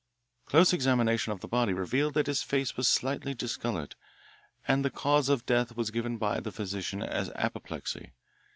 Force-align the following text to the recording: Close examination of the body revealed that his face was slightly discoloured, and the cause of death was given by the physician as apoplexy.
Close 0.47 0.73
examination 0.73 1.31
of 1.31 1.41
the 1.41 1.47
body 1.47 1.73
revealed 1.73 2.15
that 2.15 2.25
his 2.25 2.41
face 2.41 2.75
was 2.75 2.87
slightly 2.87 3.35
discoloured, 3.35 3.93
and 4.67 4.83
the 4.83 4.89
cause 4.89 5.29
of 5.29 5.45
death 5.45 5.77
was 5.77 5.91
given 5.91 6.17
by 6.17 6.39
the 6.39 6.51
physician 6.51 7.03
as 7.03 7.29
apoplexy. 7.35 8.11